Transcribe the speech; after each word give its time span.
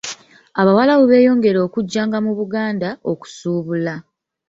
Abawarabu 0.61 1.03
beeyongera 1.11 1.59
okujjanga 1.67 2.17
mu 2.25 2.31
Buganda, 2.39 2.89
okusuubula. 3.11 3.93